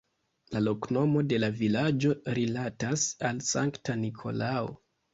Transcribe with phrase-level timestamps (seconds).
[0.53, 4.79] La loknomo de la vilaĝo rilatas al sankta Nikolao.